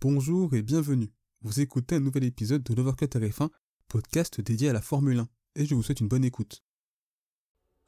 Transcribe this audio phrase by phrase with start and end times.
[0.00, 1.10] Bonjour et bienvenue.
[1.42, 3.48] Vous écoutez un nouvel épisode de l'Overcut RF1,
[3.88, 6.62] podcast dédié à la Formule 1, et je vous souhaite une bonne écoute.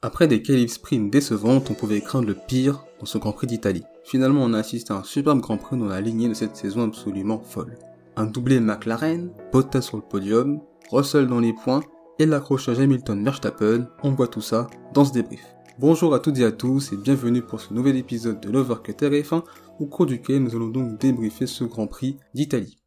[0.01, 3.85] Après des qualifs sprint décevantes, on pouvait craindre le pire dans ce Grand Prix d'Italie.
[4.03, 6.83] Finalement, on a assisté à un superbe Grand Prix dans la lignée de cette saison
[6.83, 7.79] absolument folle.
[8.17, 10.59] Un doublé McLaren, Bottas sur le podium,
[10.91, 11.81] Russell dans les points,
[12.19, 15.45] et l'accrochage Hamilton-Verstappen, on voit tout ça dans ce débrief.
[15.79, 19.43] Bonjour à toutes et à tous et bienvenue pour ce nouvel épisode de l'Overcut RF1
[19.79, 22.77] au cours duquel nous allons donc débriefer ce Grand Prix d'Italie.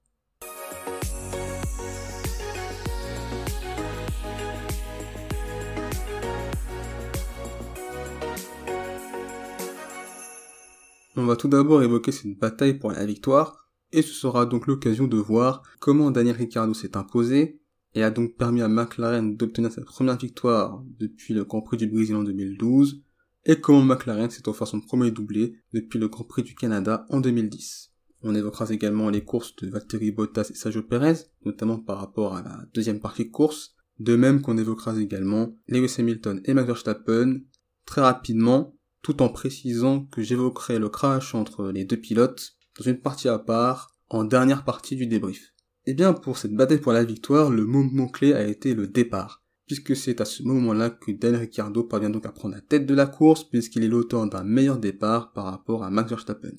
[11.17, 15.07] On va tout d'abord évoquer cette bataille pour la victoire, et ce sera donc l'occasion
[15.07, 17.61] de voir comment Daniel Ricciardo s'est imposé,
[17.95, 21.87] et a donc permis à McLaren d'obtenir sa première victoire depuis le Grand Prix du
[21.87, 23.03] Brésil en 2012,
[23.47, 27.21] et comment McLaren s'est offert son premier doublé depuis le Grand Prix du Canada en
[27.21, 27.93] 2010.
[28.23, 32.43] On évoquera également les courses de Valtteri Bottas et Sergio Perez, notamment par rapport à
[32.43, 37.41] la deuxième partie de course, de même qu'on évoquera également Lewis Hamilton et Max Verstappen,
[37.85, 42.99] très rapidement, tout en précisant que j'évoquerai le crash entre les deux pilotes dans une
[42.99, 45.54] partie à part, en dernière partie du débrief.
[45.87, 49.43] Eh bien, pour cette bataille pour la victoire, le moment clé a été le départ,
[49.67, 52.95] puisque c'est à ce moment-là que Daniel Ricciardo parvient donc à prendre la tête de
[52.95, 56.55] la course, puisqu'il est l'auteur d'un meilleur départ par rapport à Max Verstappen.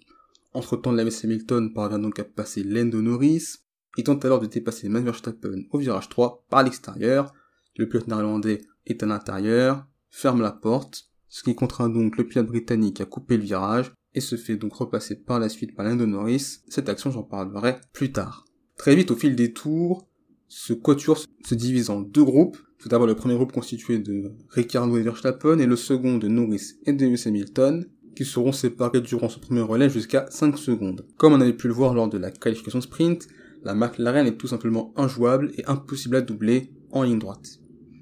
[0.53, 3.57] Entre-temps, Lewis Hamilton parvient donc à passer Lando Norris,
[3.97, 7.33] il tente alors de dépasser Max Verstappen au virage 3 par l'extérieur,
[7.77, 12.47] le pilote néerlandais est à l'intérieur, ferme la porte, ce qui contraint donc le pilote
[12.47, 16.05] britannique à couper le virage, et se fait donc repasser par la suite par Lando
[16.05, 18.45] Norris, cette action j'en parlerai plus tard.
[18.77, 20.07] Très vite, au fil des tours,
[20.47, 22.57] ce quatuor se divise en deux groupes.
[22.77, 26.73] Tout d'abord, le premier groupe constitué de Ricciardo et Verstappen et le second de Norris
[26.85, 31.05] et de Lewis Hamilton, qui seront séparés durant ce premier relais jusqu'à 5 secondes.
[31.17, 33.27] Comme on avait pu le voir lors de la qualification sprint,
[33.63, 37.59] la McLaren est tout simplement injouable et impossible à doubler en ligne droite.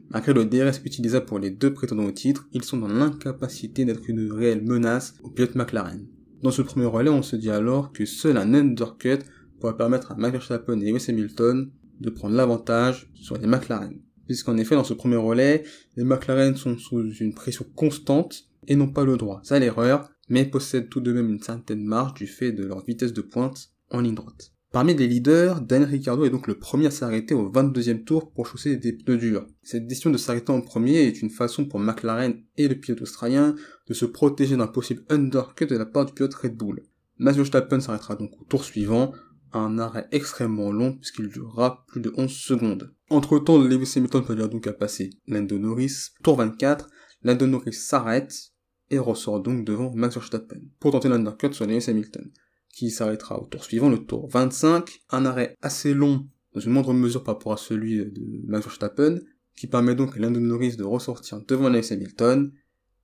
[0.10, 4.10] Malgré le DRS utilisable pour les deux prétendants au titre, ils sont dans l'incapacité d'être
[4.10, 6.06] une réelle menace au pilote McLaren.
[6.44, 9.20] Dans ce premier relais, on se dit alors que seul un undercut
[9.64, 13.98] pourrait permettre à Max Verstappen et Lewis Hamilton de prendre l'avantage sur les McLaren.
[14.26, 15.64] Puisqu'en effet, dans ce premier relais,
[15.96, 20.44] les McLaren sont sous une pression constante et n'ont pas le droit à l'erreur, mais
[20.44, 24.02] possèdent tout de même une certaine marge du fait de leur vitesse de pointe en
[24.02, 24.52] ligne droite.
[24.74, 28.48] Parmi les leaders, Daniel Ricciardo est donc le premier à s'arrêter au 22e tour pour
[28.48, 29.48] chausser des pneus durs.
[29.62, 33.56] Cette décision de s'arrêter en premier est une façon pour McLaren et le pilote australien
[33.88, 36.84] de se protéger d'un possible undercut de la part du pilote Red Bull.
[37.18, 39.14] Max Verstappen s'arrêtera donc au tour suivant,
[39.54, 42.94] un arrêt extrêmement long puisqu'il durera plus de 11 secondes.
[43.10, 46.10] Entre temps, Lewis Hamilton peut donc à passer Lando Norris.
[46.24, 46.90] Tour 24,
[47.24, 48.52] Lando Norris s'arrête
[48.90, 52.30] et ressort donc devant Max Verstappen pour tenter l'undercut sur Lewis Hamilton,
[52.70, 56.94] qui s'arrêtera au tour suivant, le tour 25, un arrêt assez long dans une moindre
[56.94, 59.20] mesure par rapport à celui de Max Verstappen,
[59.56, 62.52] qui permet donc à Lando Norris de ressortir devant Lewis Hamilton,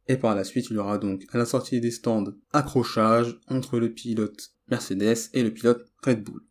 [0.08, 3.80] et par la suite il y aura donc à la sortie des stands accrochage entre
[3.80, 6.42] le pilote Mercedes et le pilote Red Bull,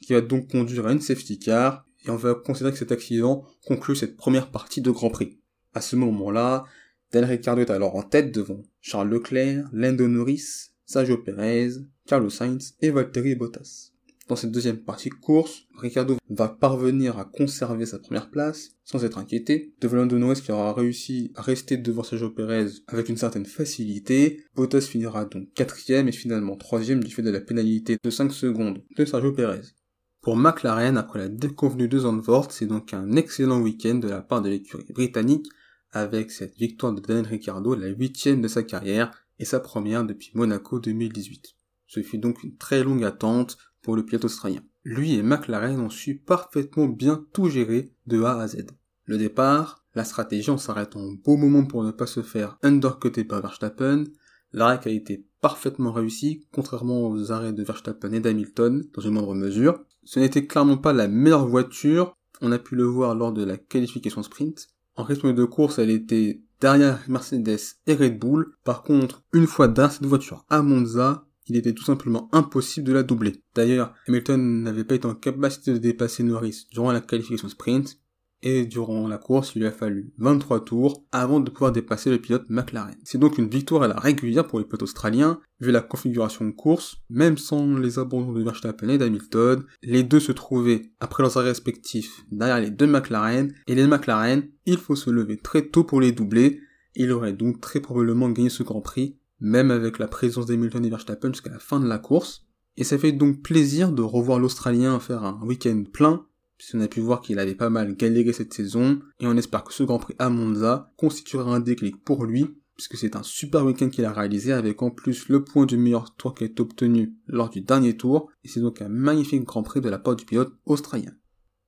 [0.00, 3.46] qui va donc conduire à une safety car, et on va considérer que cet accident
[3.66, 5.38] conclut cette première partie de Grand Prix.
[5.72, 6.64] À ce moment-là,
[7.10, 11.70] Daniel Ricciardo est alors en tête devant Charles Leclerc, Lando Norris, Sergio Perez,
[12.06, 13.93] Carlos Sainz et Valtteri Bottas.
[14.26, 19.04] Dans cette deuxième partie de course, Ricardo va parvenir à conserver sa première place sans
[19.04, 19.74] être inquiété.
[19.82, 24.42] Devant Lando Norris qui aura réussi à rester devant Sergio Perez avec une certaine facilité.
[24.54, 28.82] Bottas finira donc quatrième et finalement troisième du fait de la pénalité de 5 secondes
[28.96, 29.74] de Sergio Perez.
[30.22, 34.40] Pour McLaren, après la déconvenue de Zandvoort, c'est donc un excellent week-end de la part
[34.40, 35.46] de l'écurie britannique
[35.92, 40.30] avec cette victoire de Daniel Ricciardo, la huitième de sa carrière et sa première depuis
[40.32, 41.56] Monaco 2018.
[41.86, 44.62] Ce fut donc une très longue attente pour le pilote australien.
[44.82, 48.66] Lui et McLaren ont su parfaitement bien tout gérer de A à Z.
[49.04, 53.22] Le départ, la stratégie en s'arrêtant au beau moment pour ne pas se faire undercuter
[53.22, 54.04] par Verstappen,
[54.52, 59.34] l'arrêt a été parfaitement réussi, contrairement aux arrêts de Verstappen et d'Hamilton, dans une moindre
[59.34, 59.84] mesure.
[60.02, 63.58] Ce n'était clairement pas la meilleure voiture, on a pu le voir lors de la
[63.58, 64.68] qualification sprint.
[64.96, 68.54] En rythme de course, elle était derrière Mercedes et Red Bull.
[68.64, 72.92] Par contre, une fois derrière cette voiture à Monza, il était tout simplement impossible de
[72.92, 73.42] la doubler.
[73.54, 77.98] D'ailleurs, Hamilton n'avait pas été en capacité de dépasser Norris durant la qualification sprint,
[78.46, 82.18] et durant la course, il lui a fallu 23 tours avant de pouvoir dépasser le
[82.18, 82.94] pilote McLaren.
[83.02, 86.50] C'est donc une victoire à la régulière pour les pilotes australiens, vu la configuration de
[86.50, 91.38] course, même sans les abandons de Verstappen et d'Hamilton, les deux se trouvaient, après leurs
[91.38, 95.84] arrêts respectifs, derrière les deux McLaren, et les McLaren, il faut se lever très tôt
[95.84, 96.60] pour les doubler,
[96.94, 100.90] il aurait donc très probablement gagné ce Grand Prix, même avec la présence d'Hamilton et
[100.90, 102.46] Verstappen jusqu'à la fin de la course.
[102.76, 106.26] Et ça fait donc plaisir de revoir l'Australien faire un week-end plein,
[106.56, 109.72] puisqu'on a pu voir qu'il avait pas mal galéré cette saison, et on espère que
[109.72, 113.90] ce Grand Prix à Monza constituera un déclic pour lui, puisque c'est un super week-end
[113.90, 117.50] qu'il a réalisé avec en plus le point du meilleur tour qui été obtenu lors
[117.50, 120.54] du dernier tour, et c'est donc un magnifique Grand Prix de la part du pilote
[120.64, 121.12] australien.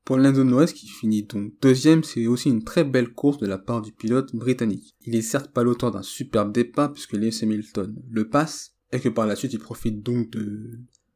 [0.06, 3.58] Pour Lando Norris qui finit donc deuxième, c'est aussi une très belle course de la
[3.58, 4.94] part du pilote britannique.
[5.04, 9.08] Il est certes pas l'auteur d'un superbe départ puisque Lewis Hamilton le passe, et que
[9.08, 10.30] par la suite il profite donc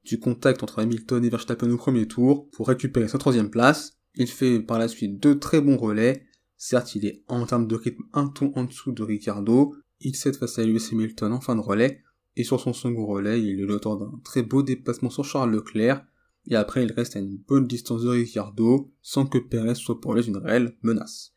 [0.04, 3.96] du contact entre Hamilton et Verstappen au premier tour pour récupérer sa troisième place.
[4.16, 6.26] Il fait par la suite deux très bons relais.
[6.56, 9.72] Certes, il est en termes de rythme un ton en dessous de Ricardo.
[10.00, 12.02] Il cède face à Lewis Hamilton en fin de relais.
[12.34, 16.04] Et sur son second relais, il est l'auteur d'un très beau déplacement sur Charles Leclerc.
[16.46, 20.14] Et après, il reste à une bonne distance de Ricardo, sans que Perez soit pour
[20.14, 21.34] lui une réelle menace.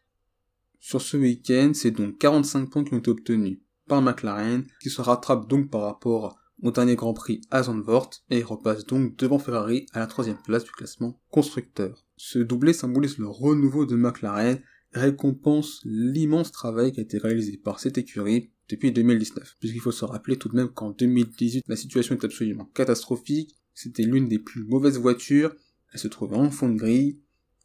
[0.80, 5.02] Sur ce week-end, c'est donc 45 points qui ont été obtenus par McLaren, qui se
[5.02, 9.86] rattrape donc par rapport au dernier Grand Prix à Zandvoort et repasse donc devant Ferrari
[9.94, 12.06] à la troisième place du classement constructeur.
[12.16, 14.62] Ce doublé symbolise le renouveau de McLaren
[14.94, 19.58] récompense l'immense travail qui a été réalisé par cette écurie depuis 2019.
[19.60, 24.04] Puisqu'il faut se rappeler tout de même qu'en 2018 la situation est absolument catastrophique, c'était
[24.04, 25.56] l'une des plus mauvaises voitures,
[25.92, 27.20] elle se trouvait en fond de grille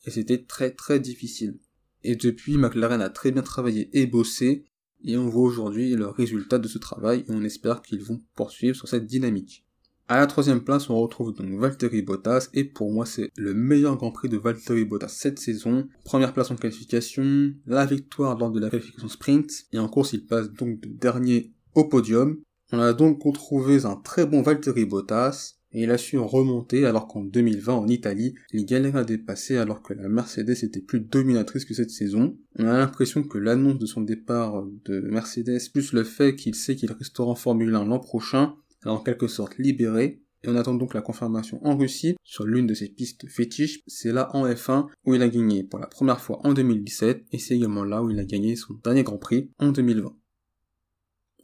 [0.05, 1.59] et c'était très très difficile.
[2.05, 4.65] Et depuis, McLaren a très bien travaillé et bossé,
[5.05, 8.77] et on voit aujourd'hui le résultat de ce travail et on espère qu'ils vont poursuivre
[8.77, 9.65] sur cette dynamique.
[10.11, 13.97] À la troisième place, on retrouve donc Valtteri Bottas, et pour moi c'est le meilleur
[13.97, 15.87] Grand Prix de Valtteri Bottas cette saison.
[16.05, 20.25] Première place en qualification, la victoire lors de la qualification sprint, et en course il
[20.25, 22.39] passe donc de dernier au podium.
[22.73, 27.07] On a donc retrouvé un très bon Valtteri Bottas, et il a su remonter alors
[27.07, 31.65] qu'en 2020 en Italie, il galérait à dépasser alors que la Mercedes était plus dominatrice
[31.65, 32.37] que cette saison.
[32.59, 36.77] On a l'impression que l'annonce de son départ de Mercedes plus le fait qu'il sait
[36.77, 38.55] qu'il restera en Formule 1 l'an prochain
[38.85, 42.67] l'a en quelque sorte libéré et on attend donc la confirmation en Russie sur l'une
[42.67, 46.21] de ses pistes fétiches, c'est là en F1 où il a gagné pour la première
[46.21, 49.51] fois en 2017 et c'est également là où il a gagné son dernier Grand Prix
[49.59, 50.15] en 2020.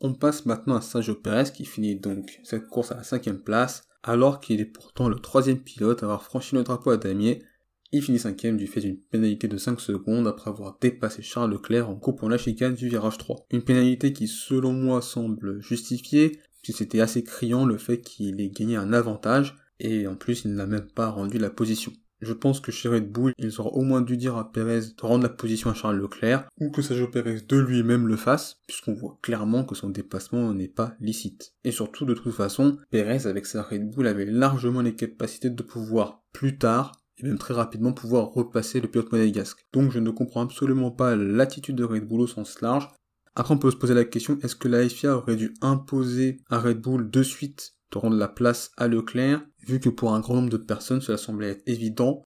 [0.00, 3.82] On passe maintenant à Sergio Perez qui finit donc cette course à la cinquième place
[4.04, 7.42] alors qu'il est pourtant le troisième pilote à avoir franchi le drapeau à damier.
[7.90, 11.88] Il finit cinquième du fait d'une pénalité de 5 secondes après avoir dépassé Charles Leclerc
[11.88, 13.46] en coupant la chicane du virage 3.
[13.50, 18.50] Une pénalité qui selon moi semble justifiée, puisque c'était assez criant le fait qu'il ait
[18.50, 21.92] gagné un avantage, et en plus il n'a même pas rendu la position.
[22.20, 25.02] Je pense que chez Red Bull, ils auraient au moins dû dire à Perez de
[25.02, 28.94] rendre la position à Charles Leclerc, ou que Sergio Perez de lui-même le fasse, puisqu'on
[28.94, 31.52] voit clairement que son dépassement n'est pas licite.
[31.64, 35.62] Et surtout, de toute façon, Perez avec sa Red Bull avait largement les capacités de
[35.62, 39.66] pouvoir plus tard et même très rapidement pouvoir repasser le pilote monégasque.
[39.72, 42.88] Donc je ne comprends absolument pas l'attitude de Red Bull au sens large.
[43.36, 46.58] Après on peut se poser la question, est-ce que la FIA aurait dû imposer à
[46.58, 50.34] Red Bull de suite de rendre la place à Leclerc, vu que pour un grand
[50.34, 52.22] nombre de personnes cela semblait être évident,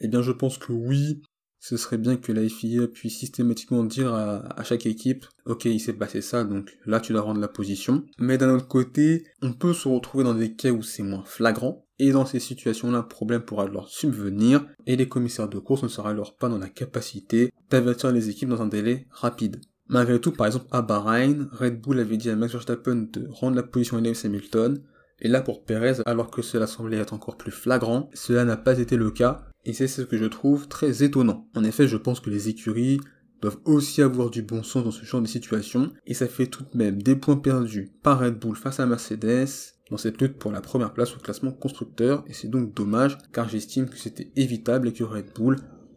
[0.00, 1.22] eh bien je pense que oui,
[1.60, 5.92] ce serait bien que la FIA puisse systématiquement dire à, chaque équipe, ok il s'est
[5.92, 8.04] passé ça, donc là tu dois rendre la position.
[8.18, 11.84] Mais d'un autre côté, on peut se retrouver dans des cas où c'est moins flagrant,
[11.98, 16.10] et dans ces situations-là, problème pourra leur subvenir, et les commissaires de course ne seraient
[16.10, 19.60] alors pas dans la capacité d'avertir les équipes dans un délai rapide.
[19.88, 23.56] Malgré tout, par exemple, à Bahreïn, Red Bull avait dit à Max Verstappen de rendre
[23.56, 24.82] la position à Lewis Hamilton,
[25.20, 28.78] et là pour Perez, alors que cela semblait être encore plus flagrant, cela n'a pas
[28.78, 31.48] été le cas, et c'est ce que je trouve très étonnant.
[31.54, 33.00] En effet, je pense que les écuries
[33.40, 36.64] doivent aussi avoir du bon sens dans ce genre de situation, et ça fait tout
[36.64, 40.52] de même des points perdus par Red Bull face à Mercedes, dans cette lutte pour
[40.52, 44.88] la première place au classement constructeur, et c'est donc dommage, car j'estime que c'était évitable
[44.88, 45.56] et que Red Bull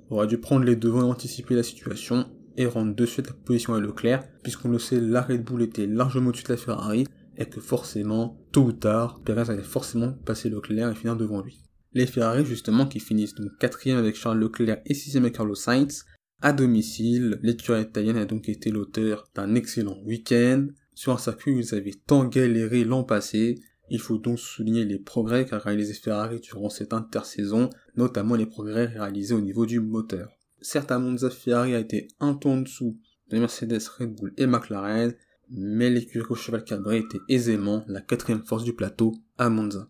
[0.10, 3.74] aurait dû prendre les devants et anticiper la situation, et rendre de suite la position
[3.74, 7.07] à Leclerc, puisqu'on le sait, la Red Bull était largement au-dessus de la Ferrari,
[7.41, 11.63] et que forcément, tôt ou tard, Perez allait forcément passer Leclerc et finir devant lui.
[11.93, 16.05] Les Ferrari justement qui finissent donc quatrième avec Charles Leclerc et sixième avec Carlos Sainz,
[16.41, 20.67] à domicile, l'écurie italienne a donc été l'auteur d'un excellent week-end.
[20.95, 23.60] Sur un circuit où ils avaient tant galéré l'an passé,
[23.91, 28.86] il faut donc souligner les progrès qu'a réalisé Ferrari durant cette intersaison, notamment les progrès
[28.86, 30.31] réalisés au niveau du moteur.
[30.62, 32.98] Certes, à Monza, Ferrari a été un ton en dessous
[33.29, 35.13] de Mercedes, Red Bull et McLaren,
[35.51, 39.88] mais l'écurie cheval cabré était aisément la quatrième force du plateau à Monza.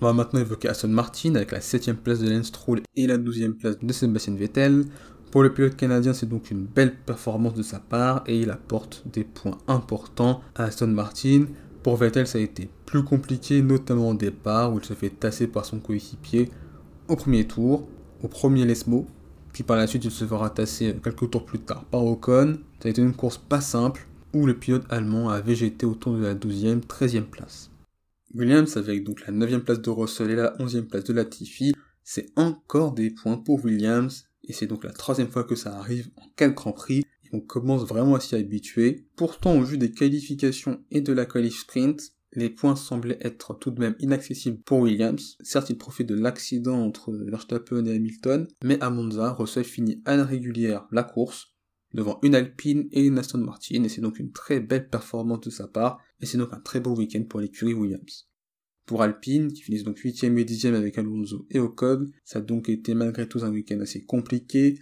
[0.00, 3.16] On va maintenant évoquer Aston Martin avec la septième place de Lance Stroll et la
[3.16, 4.84] douzième place de Sébastien Vettel.
[5.30, 9.04] Pour le pilote canadien, c'est donc une belle performance de sa part et il apporte
[9.12, 11.46] des points importants à Aston Martin.
[11.82, 15.46] Pour Vettel, ça a été plus compliqué, notamment au départ où il se fait tasser
[15.46, 16.50] par son coéquipier
[17.08, 17.88] au premier tour,
[18.22, 19.06] au premier Lesmo,
[19.52, 22.58] puis par la suite il se fera tasser quelques tours plus tard par Ocon.
[22.80, 26.22] Ça a été une course pas simple, où le pilote allemand a végété autour de
[26.22, 27.70] la 12e, 13e place.
[28.34, 31.72] Williams, avec donc la 9 place de Russell et la 11 place de Latifi,
[32.02, 36.10] c'est encore des points pour Williams, et c'est donc la troisième fois que ça arrive
[36.16, 39.06] en 4 Grands Prix, et on commence vraiment à s'y habituer.
[39.16, 43.70] Pourtant, au vu des qualifications et de la qualif sprint, les points semblaient être tout
[43.70, 45.36] de même inaccessibles pour Williams.
[45.40, 50.16] Certes, il profite de l'accident entre Verstappen et Hamilton, mais à Monza, Russell finit à
[50.16, 51.53] la régulière la course,
[51.94, 55.50] devant une Alpine et une Aston Martin, et c'est donc une très belle performance de
[55.50, 58.28] sa part, et c'est donc un très beau week-end pour l'écurie Williams.
[58.84, 62.68] Pour Alpine, qui finissent donc 8ème et 10ème avec Alonso et Ocon, ça a donc
[62.68, 64.78] été malgré tout un week-end assez compliqué.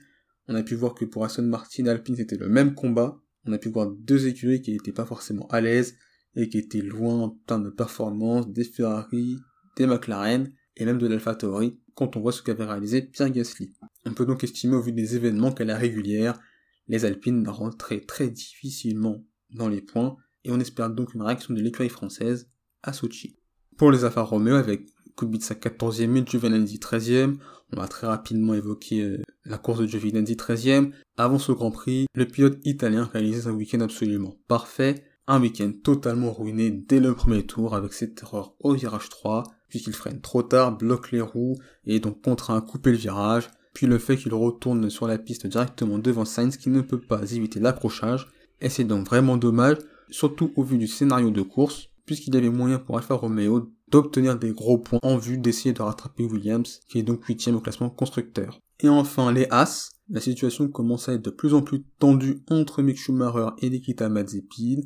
[0.48, 3.20] On a pu voir que pour Aston Martin, Alpine c'était le même combat.
[3.44, 5.96] On a pu voir deux écuries qui n'étaient pas forcément à l'aise
[6.34, 9.38] et qui étaient loin en termes de performance des Ferrari,
[9.76, 13.74] des McLaren et même de l'AlphaTauri quand on voit ce qu'avait réalisé Pierre Gasly.
[14.06, 16.40] On peut donc estimer au vu des événements qu'à la régulière,
[16.88, 21.60] les Alpines rentraient très difficilement dans les points et on espère donc une réaction de
[21.60, 22.50] l'écurie française
[22.82, 23.36] à Sochi.
[23.76, 24.86] Pour les Alfa Romeo, avec
[25.16, 27.36] Kubica 14e et Giovinazzi 13e,
[27.72, 30.92] on va très rapidement évoquer euh, la course de Giovinazzi 13e.
[31.16, 36.32] Avant ce Grand Prix, le pilote italien réalisait un week-end absolument parfait, un week-end totalement
[36.32, 40.76] ruiné dès le premier tour avec cette erreur au virage 3, puisqu'il freine trop tard,
[40.76, 44.90] bloque les roues et donc contraint à couper le virage, puis le fait qu'il retourne
[44.90, 48.28] sur la piste directement devant Sainz qui ne peut pas éviter l'accrochage,
[48.60, 49.78] et c'est donc vraiment dommage,
[50.10, 54.38] surtout au vu du scénario de course, puisqu'il y avait moyen pour Alfa Romeo d'obtenir
[54.38, 57.90] des gros points en vue d'essayer de rattraper Williams, qui est donc huitième au classement
[57.90, 58.60] constructeur.
[58.80, 62.82] Et enfin, les As, la situation commence à être de plus en plus tendue entre
[62.82, 64.80] Mick Schumacher et Nikita Mazepin.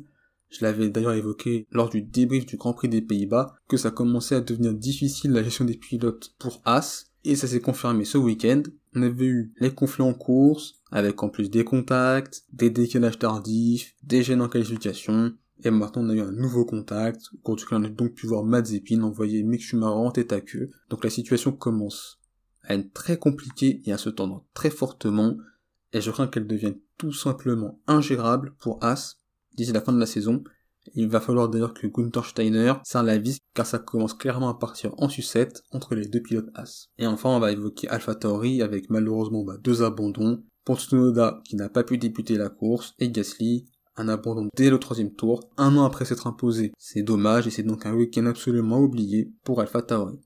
[0.49, 4.35] Je l'avais d'ailleurs évoqué lors du débrief du Grand Prix des Pays-Bas, que ça commençait
[4.35, 8.63] à devenir difficile la gestion des pilotes pour As, et ça s'est confirmé ce week-end.
[8.95, 13.95] On avait eu les conflits en course, avec en plus des contacts, des décalages tardifs,
[14.03, 17.79] des gênes en qualification, et maintenant, on a eu un nouveau contact, au cours duquel
[17.79, 20.69] on a donc pu voir Mazepin envoyer Mick Schumacher en tête à queue.
[20.89, 22.19] Donc la situation commence
[22.63, 25.37] à être très compliquée et à se tendre très fortement,
[25.93, 29.17] et je crains qu'elle devienne tout simplement ingérable pour As
[29.55, 30.43] d'ici la fin de la saison.
[30.93, 34.53] Il va falloir d'ailleurs que Gunther Steiner serre la vis car ça commence clairement à
[34.53, 36.87] partir en sucette entre les deux pilotes As.
[36.97, 40.43] Et enfin on va évoquer Alpha Tauri avec malheureusement bah, deux abandons.
[40.65, 43.67] Pour qui n'a pas pu débuter la course et Gasly
[43.97, 46.71] un abandon dès le troisième tour, un an après s'être imposé.
[46.77, 50.19] C'est dommage et c'est donc un week-end absolument oublié pour Alpha Tauri.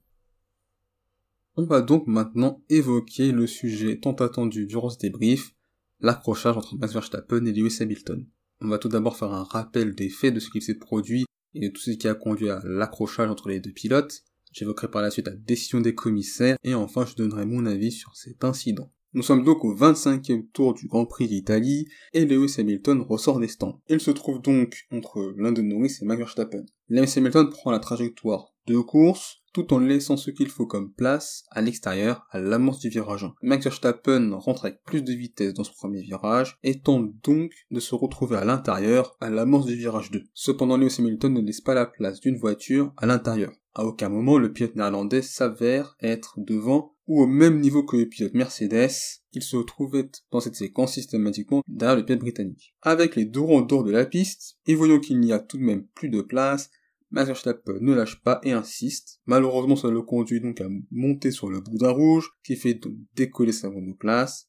[1.56, 5.54] On va donc maintenant évoquer le sujet tant attendu durant ce débrief,
[6.00, 8.26] l'accrochage entre Max Verstappen et Lewis Hamilton.
[8.64, 11.26] On va tout d'abord faire un rappel des faits de ce qui s'est produit
[11.56, 14.22] et de tout ce qui a conduit à l'accrochage entre les deux pilotes.
[14.52, 18.16] J'évoquerai par la suite la décision des commissaires et enfin je donnerai mon avis sur
[18.16, 18.92] cet incident.
[19.14, 23.48] Nous sommes donc au 25e tour du Grand Prix d'Italie et Lewis Hamilton ressort des
[23.48, 23.82] stands.
[23.90, 26.64] Il se trouve donc entre London Norris et Max Verstappen.
[26.88, 31.44] Lewis Hamilton prend la trajectoire de course tout en laissant ce qu'il faut comme place
[31.52, 33.34] à l'extérieur à l'amorce du virage 1.
[33.42, 37.80] Max Verstappen rentre avec plus de vitesse dans ce premier virage et tente donc de
[37.80, 40.24] se retrouver à l'intérieur à l'amorce du virage 2.
[40.34, 43.52] Cependant Lewis Hamilton ne laisse pas la place d'une voiture à l'intérieur.
[43.74, 48.08] À aucun moment le pilote néerlandais s'avère être devant ou au même niveau que le
[48.08, 48.92] pilote Mercedes,
[49.34, 52.74] il se retrouvait dans cette séquence systématiquement derrière le pilote britannique.
[52.82, 55.64] Avec les deux en dehors de la piste, et voyant qu'il n'y a tout de
[55.64, 56.70] même plus de place,
[57.12, 59.20] Verstappen ne lâche pas et insiste.
[59.26, 63.52] Malheureusement, ça le conduit donc à monter sur le boudin rouge, qui fait donc décoller
[63.52, 64.48] sa monoplace.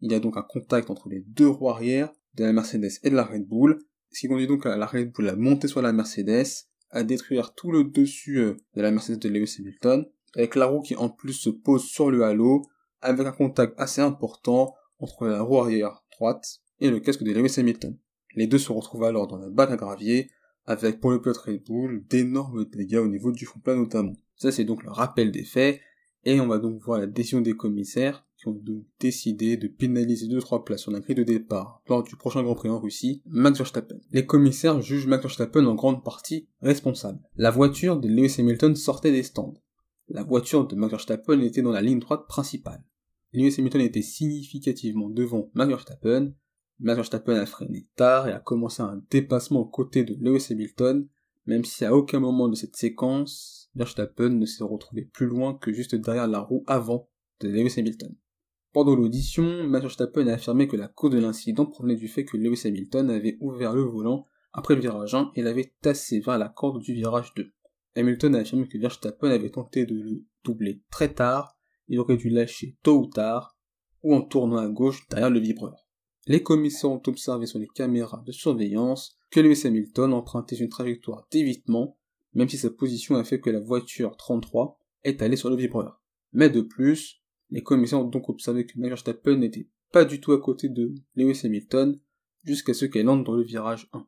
[0.00, 3.10] Il y a donc un contact entre les deux roues arrière de la Mercedes et
[3.10, 3.78] de la Red Bull,
[4.10, 6.46] ce qui conduit donc à la Red Bull à monter sur la Mercedes,
[6.90, 10.04] à détruire tout le dessus euh, de la Mercedes de Lewis Hamilton,
[10.34, 12.62] avec la roue qui en plus se pose sur le halo,
[13.00, 17.54] avec un contact assez important entre la roue arrière droite et le casque de Lewis
[17.58, 17.96] Hamilton.
[18.34, 20.30] Les deux se retrouvent alors dans la balle à gravier,
[20.66, 24.14] avec pour le pilote Red Bull d'énormes dégâts au niveau du fond plat notamment.
[24.36, 25.80] Ça c'est donc le rappel des faits,
[26.24, 30.26] et on va donc voir la décision des commissaires qui ont donc décidé de pénaliser
[30.26, 33.58] 2-3 places sur la grille de départ lors du prochain Grand Prix en Russie, Max
[33.58, 33.98] Verstappen.
[34.10, 37.20] Les commissaires jugent Max Verstappen en grande partie responsable.
[37.36, 39.54] La voiture de Lewis Hamilton sortait des stands.
[40.08, 42.84] La voiture de Max Verstappen était dans la ligne droite principale.
[43.32, 46.32] Lewis Hamilton était significativement devant Max Verstappen.
[46.82, 51.06] Max Verstappen a freiné tard et a commencé un dépassement aux côtés de Lewis Hamilton,
[51.46, 55.72] même si à aucun moment de cette séquence, Verstappen ne s'est retrouvé plus loin que
[55.72, 57.08] juste derrière la roue avant
[57.38, 58.16] de Lewis Hamilton.
[58.72, 62.36] Pendant l'audition, Max Verstappen a affirmé que la cause de l'incident provenait du fait que
[62.36, 66.48] Lewis Hamilton avait ouvert le volant après le virage 1 et l'avait tassé vers la
[66.48, 67.48] corde du virage 2.
[67.94, 72.28] Hamilton a affirmé que Verstappen avait tenté de le doubler très tard, il aurait dû
[72.28, 73.56] lâcher tôt ou tard,
[74.02, 75.81] ou en tournant à gauche derrière le vibreur.
[76.26, 81.26] Les commissaires ont observé sur les caméras de surveillance que Lewis Hamilton empruntait une trajectoire
[81.30, 81.98] d'évitement,
[82.34, 86.00] même si sa position a fait que la voiture 33 est allée sur le vibreur.
[86.32, 90.32] Mais de plus, les commissaires ont donc observé que Max Verstappen n'était pas du tout
[90.32, 91.98] à côté de Lewis Hamilton,
[92.44, 94.06] jusqu'à ce qu'elle entre dans le virage 1.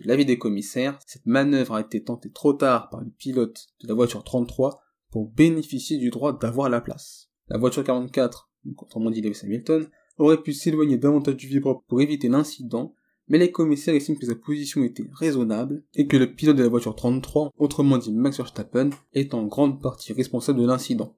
[0.00, 3.88] De l'avis des commissaires, cette manœuvre a été tentée trop tard par le pilote de
[3.88, 4.80] la voiture 33
[5.10, 7.30] pour bénéficier du droit d'avoir la place.
[7.48, 12.28] La voiture 44, autrement dit Lewis Hamilton, aurait pu s'éloigner davantage du vibreur pour éviter
[12.28, 12.94] l'incident,
[13.28, 16.68] mais les commissaires estiment que sa position était raisonnable et que le pilote de la
[16.68, 21.14] voiture 33, autrement dit Max Verstappen, est en grande partie responsable de l'incident.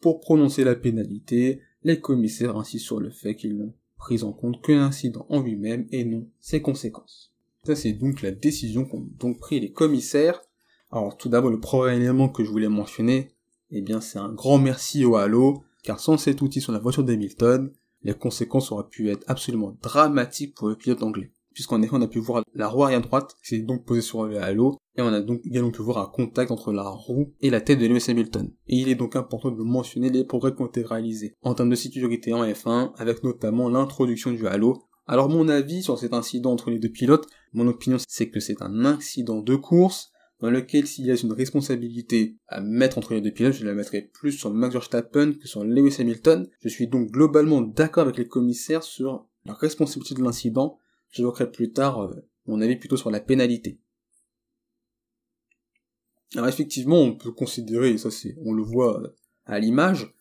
[0.00, 4.62] Pour prononcer la pénalité, les commissaires insistent sur le fait qu'ils n'ont pris en compte
[4.62, 7.32] que l'incident en lui-même et non ses conséquences.
[7.64, 10.40] Ça c'est donc la décision qu'ont donc pris les commissaires.
[10.90, 13.32] Alors tout d'abord le premier élément que je voulais mentionner,
[13.70, 17.04] eh bien c'est un grand merci au Halo, car sans cet outil sur la voiture
[17.04, 17.70] d'Hamilton,
[18.02, 21.32] les conséquences auraient pu être absolument dramatiques pour le pilote anglais.
[21.52, 24.24] Puisqu'en effet on a pu voir la roue arrière droite qui s'est donc posée sur
[24.24, 27.50] le halo, et on a donc également pu voir un contact entre la roue et
[27.50, 28.52] la tête de Lewis Hamilton.
[28.68, 31.70] Et il est donc important de mentionner les progrès qui ont été réalisés en termes
[31.70, 34.84] de sécurité en F1, avec notamment l'introduction du halo.
[35.06, 38.62] Alors mon avis sur cet incident entre les deux pilotes, mon opinion c'est que c'est
[38.62, 43.20] un incident de course, dans lequel s'il y a une responsabilité à mettre entre les
[43.20, 46.48] deux pilotes, je la mettrai plus sur Max Verstappen que sur Lewis Hamilton.
[46.60, 50.78] Je suis donc globalement d'accord avec les commissaires sur la responsabilité de l'incident.
[51.10, 52.14] J'évoquerai plus tard euh,
[52.46, 53.80] mon avis plutôt sur la pénalité.
[56.34, 59.08] Alors effectivement, on peut considérer, et ça c'est, on le voit euh,
[59.44, 60.14] à l'image,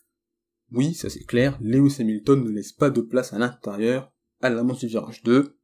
[0.72, 4.12] oui, ça c'est clair, Lewis Hamilton ne laisse pas de place à l'intérieur
[4.42, 5.59] à l'amont du virage 2.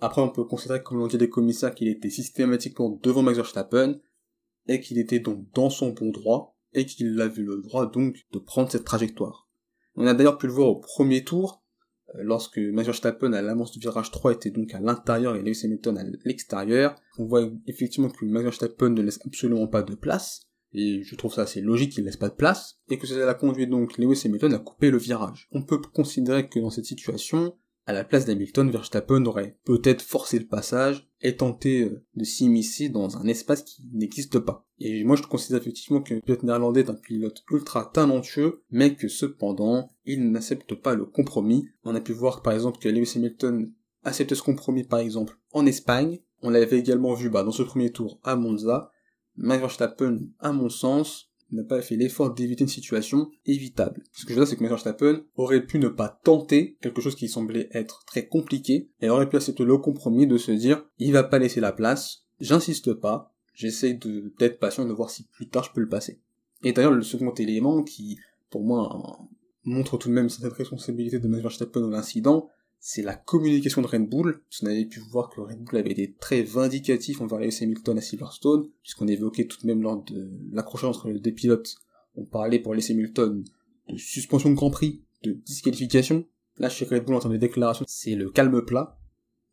[0.00, 3.98] Après, on peut considérer, comme l'ont dit les commissaires, qu'il était systématiquement devant Max Verstappen,
[4.68, 8.38] et qu'il était donc dans son bon droit, et qu'il avait le droit donc de
[8.38, 9.48] prendre cette trajectoire.
[9.96, 11.64] On a d'ailleurs pu le voir au premier tour,
[12.14, 15.62] euh, lorsque Max Verstappen à l'amorce du virage 3 était donc à l'intérieur et Lewis
[15.64, 20.42] Hamilton à l'extérieur, on voit effectivement que Max Verstappen ne laisse absolument pas de place,
[20.72, 23.34] et je trouve ça assez logique qu'il laisse pas de place, et que cela a
[23.34, 25.48] conduit donc Lewis Hamilton à couper le virage.
[25.50, 27.56] On peut considérer que dans cette situation,
[27.88, 32.90] à la place d'Hamilton, Verstappen aurait peut-être forcé le passage et tenté euh, de s'immiscer
[32.90, 34.66] dans un espace qui n'existe pas.
[34.78, 38.94] Et moi je considère effectivement que le pilote néerlandais est un pilote ultra talentueux, mais
[38.94, 41.66] que cependant, il n'accepte pas le compromis.
[41.82, 43.72] On a pu voir par exemple que Lewis Hamilton
[44.04, 46.20] accepte ce compromis par exemple en Espagne.
[46.42, 48.92] On l'avait également vu bah, dans ce premier tour à Monza.
[49.36, 54.02] Max Verstappen, à mon sens, n'a pas fait l'effort d'éviter une situation évitable.
[54.12, 57.00] Ce que je veux dire, c'est que Max Verstappen aurait pu ne pas tenter quelque
[57.00, 60.84] chose qui semblait être très compliqué, et aurait pu accepter le compromis de se dire,
[60.98, 63.98] il va pas laisser la place, j'insiste pas, j'essaie
[64.38, 66.20] d'être patient, de voir si plus tard je peux le passer.
[66.64, 68.18] Et d'ailleurs, le second élément qui,
[68.50, 69.18] pour moi,
[69.64, 72.48] montre tout de même cette responsabilité de Max Verstappen dans l'incident,
[72.80, 74.42] c'est la communication de Red Bull.
[74.62, 78.00] On avait pu voir que Red Bull avait été très vindicatif envers Lewis Hamilton à
[78.00, 81.76] Silverstone, puisqu'on évoquait tout de même lors de l'accrochage entre les deux pilotes,
[82.14, 83.44] on parlait pour Lewis Hamilton
[83.88, 86.26] de suspension de Grand Prix, de disqualification.
[86.58, 88.98] Là, chez Red Bull, en termes de déclaration, c'est le calme plat,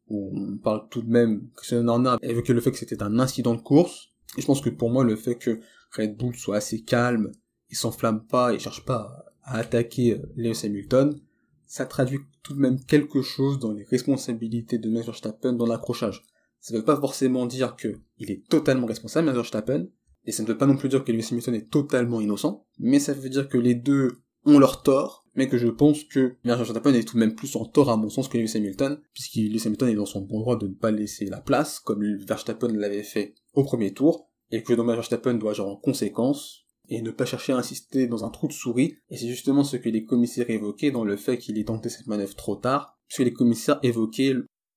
[0.07, 3.19] où on parle tout de même, Christian Horner a évoqué le fait que c'était un
[3.19, 5.59] incident de course, et je pense que pour moi, le fait que
[5.95, 7.31] Red Bull soit assez calme,
[7.69, 11.19] il s'enflamme pas, il cherche pas à attaquer Lewis Hamilton,
[11.67, 16.23] ça traduit tout de même quelque chose dans les responsabilités de Max Verstappen dans l'accrochage.
[16.59, 19.87] Ça ne veut pas forcément dire que il est totalement responsable, Max Verstappen,
[20.25, 22.99] et ça ne veut pas non plus dire que Lewis Hamilton est totalement innocent, mais
[22.99, 26.57] ça veut dire que les deux ont leur tort, mais que je pense que Max
[26.57, 29.35] Verstappen est tout de même plus en tort à mon sens que Lewis Hamilton, puisque
[29.35, 32.69] Lewis Hamilton est dans son bon droit de ne pas laisser la place, comme Verstappen
[32.69, 37.11] l'avait fait au premier tour, et que Max Verstappen doit agir en conséquence, et ne
[37.11, 40.05] pas chercher à insister dans un trou de souris, et c'est justement ce que les
[40.05, 43.79] commissaires évoquaient dans le fait qu'il ait tenté cette manœuvre trop tard, puisque les commissaires
[43.83, 44.35] évoquaient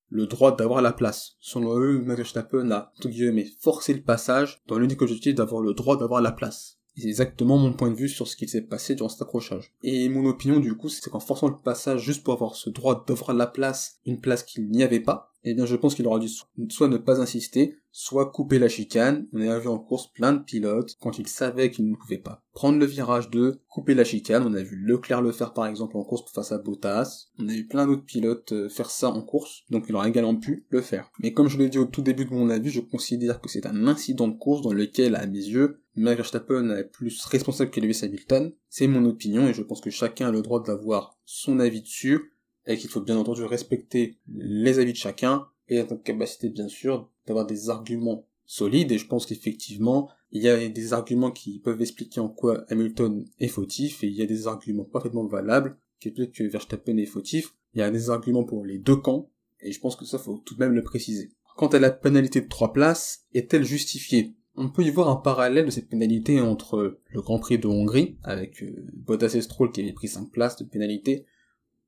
[0.09, 1.35] le droit d'avoir la place.
[1.39, 5.73] Selon eux, Max Verstappen a, tout guillemets, forcé le passage dans l'unique objectif d'avoir le
[5.73, 6.79] droit d'avoir la place.
[6.95, 9.73] C'est exactement mon point de vue sur ce qui s'est passé durant cet accrochage.
[9.83, 13.05] Et mon opinion, du coup, c'est qu'en forçant le passage juste pour avoir ce droit
[13.07, 16.19] d'avoir la place, une place qu'il n'y avait pas, eh bien je pense qu'il aura
[16.19, 16.27] dû
[16.69, 19.27] soit ne pas insister, soit couper la chicane.
[19.33, 22.43] On a vu en course plein de pilotes, quand ils savaient qu'ils ne pouvaient pas
[22.59, 24.43] prendre le virage 2, couper la chicane.
[24.45, 27.27] On a vu Leclerc le faire par exemple en course face à Bottas.
[27.37, 30.35] On a vu plein d'autres pilotes euh, faire ça en course, donc il aurait également
[30.35, 31.09] pu le faire.
[31.19, 33.65] Mais comme je l'ai dit au tout début de mon avis, je considère que c'est
[33.65, 37.79] un incident de course dans lequel, à mes yeux, Max Verstappen est plus responsable que
[37.79, 38.51] Lewis Hamilton.
[38.67, 42.33] C'est mon opinion et je pense que chacun a le droit d'avoir son avis dessus
[42.69, 46.67] et qu'il faut bien entendu respecter les avis de chacun et être en capacité bien
[46.67, 51.59] sûr d'avoir des arguments solides et je pense qu'effectivement il y a des arguments qui
[51.59, 55.77] peuvent expliquer en quoi Hamilton est fautif et il y a des arguments parfaitement valables
[55.99, 57.55] qui expliquent que Verstappen est fautif.
[57.73, 60.37] Il y a des arguments pour les deux camps et je pense que ça faut
[60.37, 61.31] tout de même le préciser.
[61.57, 64.35] Quant à la pénalité de trois places, est-elle justifiée?
[64.55, 68.17] On peut y voir un parallèle de cette pénalité entre le Grand Prix de Hongrie,
[68.23, 71.25] avec euh, Bottas et Stroll qui avaient pris 5 places de pénalité,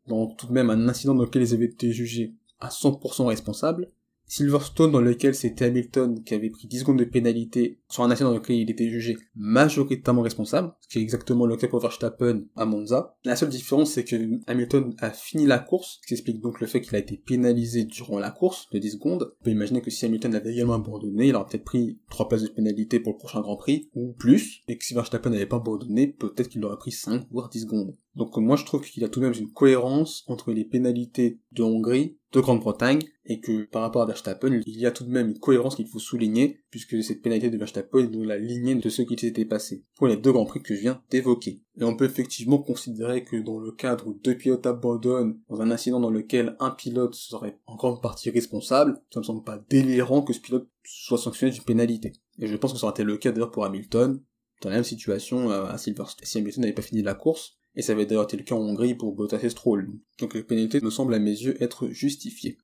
[0.08, 3.92] dans tout de même un incident dans lequel ils avaient été jugés à 100% responsables,
[4.32, 8.30] Silverstone dans lequel c'était Hamilton qui avait pris 10 secondes de pénalité sur un accident
[8.30, 12.44] dans lequel il était jugé majoritairement responsable, ce qui est exactement le cas pour Verstappen
[12.56, 13.18] à Monza.
[13.26, 14.16] La seule différence c'est que
[14.48, 17.84] Hamilton a fini la course, ce qui explique donc le fait qu'il a été pénalisé
[17.84, 19.34] durant la course de 10 secondes.
[19.42, 22.44] On peut imaginer que si Hamilton avait également abandonné, il aurait peut-être pris 3 places
[22.44, 25.58] de pénalité pour le prochain Grand Prix, ou plus, et que si Verstappen n'avait pas
[25.58, 27.98] abandonné, peut-être qu'il aurait pris 5 voire 10 secondes.
[28.16, 31.40] Donc moi je trouve qu'il y a tout de même une cohérence entre les pénalités
[31.52, 35.12] de Hongrie, de Grande-Bretagne, et que par rapport à Verstappen, il y a tout de
[35.12, 38.76] même une cohérence qu'il faut souligner, puisque cette pénalité de Verstappen est dans la lignée
[38.76, 41.62] de ce qui s'était passé, pour les deux Grands Prix que je viens d'évoquer.
[41.80, 45.72] Et on peut effectivement considérer que dans le cadre où deux pilotes abandonnent, dans un
[45.72, 50.22] incident dans lequel un pilote serait en grande partie responsable, ça me semble pas délirant
[50.22, 52.14] que ce pilote soit sanctionné d'une pénalité.
[52.40, 54.22] Et je pense que ça aurait été le cas d'ailleurs pour Hamilton,
[54.62, 57.82] dans la même situation euh, à Silverstone, si Hamilton n'avait pas fini la course, et
[57.82, 59.90] ça avait d'ailleurs été le cas en Hongrie pour Bottas et Stroll.
[60.20, 62.58] Donc les pénalités me semblent à mes yeux être justifiées.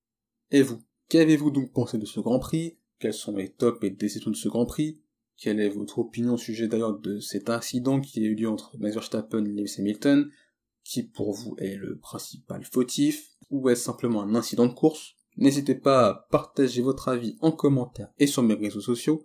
[0.52, 2.78] Et vous Qu'avez-vous donc pensé de ce Grand Prix?
[3.00, 5.00] Quels sont les tops et déceptions de ce Grand Prix?
[5.38, 8.76] Quelle est votre opinion au sujet d'ailleurs de cet incident qui a eu lieu entre
[8.78, 10.30] Max Verstappen et Lewis Hamilton?
[10.84, 13.30] Qui pour vous est le principal fautif?
[13.50, 15.14] Ou est-ce simplement un incident de course?
[15.38, 19.24] N'hésitez pas à partager votre avis en commentaire et sur mes réseaux sociaux,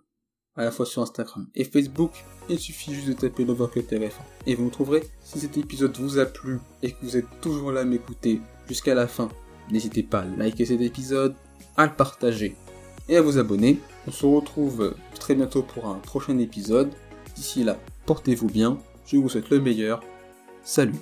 [0.56, 2.12] à la fois sur Instagram et Facebook.
[2.48, 4.12] Il suffit juste de taper l'Overcut RF1
[4.46, 5.02] et vous me trouverez.
[5.22, 8.94] Si cet épisode vous a plu et que vous êtes toujours là à m'écouter jusqu'à
[8.94, 9.28] la fin,
[9.70, 11.34] n'hésitez pas à liker cet épisode,
[11.76, 12.56] à le partager
[13.08, 13.78] et à vous abonner.
[14.06, 16.90] On se retrouve très bientôt pour un prochain épisode.
[17.34, 20.02] D'ici là, portez-vous bien, je vous souhaite le meilleur.
[20.62, 20.94] Salut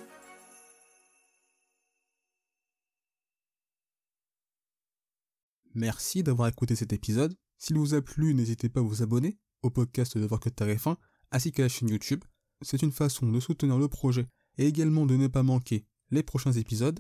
[5.75, 7.35] Merci d'avoir écouté cet épisode.
[7.61, 10.96] S'il vous a plu, n'hésitez pas à vous abonner au podcast de Voir que TF1
[11.31, 12.25] ainsi qu'à la chaîne YouTube.
[12.62, 16.53] C'est une façon de soutenir le projet et également de ne pas manquer les prochains
[16.53, 16.99] épisodes.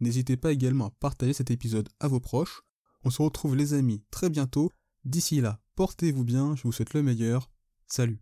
[0.00, 2.62] N'hésitez pas également à partager cet épisode à vos proches.
[3.04, 4.70] On se retrouve les amis très bientôt.
[5.04, 7.48] D'ici là, portez-vous bien, je vous souhaite le meilleur.
[7.86, 8.20] Salut